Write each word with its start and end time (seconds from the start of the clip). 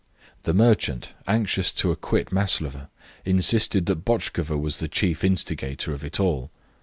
The 0.45 0.53
merchant, 0.55 1.13
anxious 1.27 1.71
to 1.73 1.91
acquit 1.91 2.31
Maslova, 2.31 2.89
insisted 3.23 3.85
that 3.85 4.03
Botchkova 4.03 4.57
was 4.59 4.79
the 4.79 4.87
chief 4.87 5.23
instigator 5.23 5.93
of 5.93 6.03
it 6.03 6.19
all. 6.19 6.49